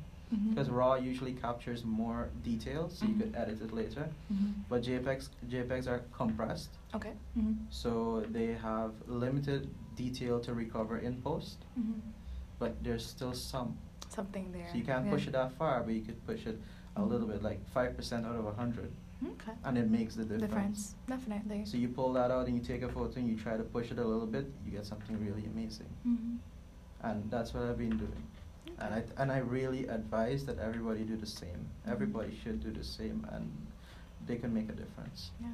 Because 0.48 0.70
RAW 0.70 0.94
usually 0.94 1.34
captures 1.34 1.84
more 1.84 2.30
details, 2.42 2.96
so 2.98 3.04
you 3.04 3.14
could 3.16 3.32
Mhm. 3.32 3.40
edit 3.42 3.60
it 3.60 3.72
later. 3.72 4.08
Mhm. 4.32 4.52
But 4.70 4.82
JPEGs 4.82 5.28
JPEGs 5.48 5.86
are 5.86 6.00
compressed, 6.12 6.70
Okay. 6.94 7.12
Mm-hmm. 7.36 7.52
so 7.68 8.20
they 8.30 8.54
have 8.54 8.92
limited 9.06 9.68
detail 9.94 10.40
to 10.40 10.54
recover 10.54 10.98
in 10.98 11.20
post, 11.20 11.58
Mm-hmm. 11.78 12.00
but 12.58 12.82
there's 12.82 13.04
still 13.04 13.34
some. 13.34 13.76
Something 14.08 14.52
there. 14.52 14.68
So 14.70 14.76
you 14.78 14.84
can't 14.84 15.04
yeah. 15.06 15.12
push 15.12 15.26
it 15.26 15.32
that 15.32 15.52
far, 15.52 15.82
but 15.82 15.92
you 15.94 16.00
could 16.02 16.20
push 16.26 16.46
it 16.46 16.58
a 16.96 17.02
little 17.02 17.26
bit, 17.26 17.42
like 17.42 17.60
five 17.70 17.96
percent 17.96 18.26
out 18.26 18.36
of 18.36 18.46
a 18.46 18.52
hundred, 18.52 18.90
Okay. 19.24 19.52
and 19.64 19.78
it 19.78 19.90
makes 19.90 20.14
the 20.14 20.24
difference. 20.24 20.50
Difference, 20.50 20.94
definitely. 21.08 21.64
So 21.64 21.76
you 21.76 21.88
pull 21.88 22.12
that 22.14 22.30
out 22.30 22.46
and 22.46 22.56
you 22.56 22.62
take 22.62 22.82
a 22.82 22.88
photo 22.88 23.12
and 23.20 23.28
you 23.28 23.36
try 23.36 23.56
to 23.56 23.62
push 23.62 23.90
it 23.90 23.98
a 23.98 24.04
little 24.04 24.26
bit, 24.26 24.46
you 24.64 24.70
get 24.72 24.84
something 24.86 25.16
really 25.24 25.44
amazing. 25.46 25.88
Mm-hmm. 26.06 26.36
And 27.08 27.30
that's 27.30 27.52
what 27.54 27.64
I've 27.64 27.78
been 27.78 27.96
doing. 27.98 28.22
And 28.78 28.94
I 28.94 29.02
and 29.18 29.32
I 29.32 29.38
really 29.38 29.86
advise 29.88 30.44
that 30.46 30.58
everybody 30.58 31.02
do 31.04 31.16
the 31.16 31.26
same. 31.26 31.60
Mhm. 31.86 31.92
Everybody 31.92 32.32
should 32.42 32.60
do 32.62 32.70
the 32.70 32.84
same, 32.84 33.26
and 33.32 33.50
they 34.26 34.36
can 34.36 34.52
make 34.54 34.68
a 34.68 34.72
difference. 34.72 35.30
Yeah. 35.40 35.48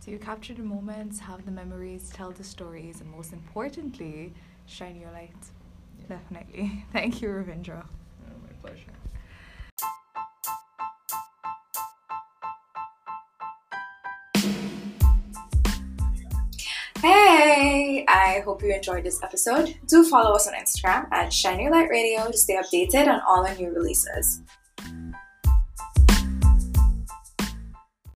So 0.00 0.10
you 0.10 0.18
capture 0.18 0.54
the 0.54 0.62
moments, 0.62 1.20
have 1.20 1.44
the 1.44 1.50
memories, 1.50 2.10
tell 2.12 2.30
the 2.32 2.44
stories, 2.44 3.00
and 3.00 3.08
most 3.10 3.32
importantly, 3.32 4.32
shine 4.66 4.96
your 5.00 5.10
light. 5.12 5.42
Yeah. 6.00 6.06
Definitely. 6.16 6.84
Thank 6.92 7.20
you, 7.22 7.28
Ravindra. 7.28 7.82
Yeah, 7.84 8.34
my 8.46 8.52
pleasure. 8.62 8.92
I 18.22 18.38
hope 18.38 18.62
you 18.62 18.72
enjoyed 18.72 19.02
this 19.02 19.20
episode. 19.24 19.74
Do 19.86 20.04
follow 20.04 20.36
us 20.36 20.46
on 20.46 20.54
Instagram 20.54 21.10
at 21.10 21.32
Shine 21.32 21.58
Your 21.58 21.72
Light 21.72 21.90
Radio 21.90 22.30
to 22.30 22.38
stay 22.38 22.54
updated 22.54 23.08
on 23.08 23.20
all 23.26 23.44
our 23.44 23.54
new 23.56 23.74
releases. 23.74 24.40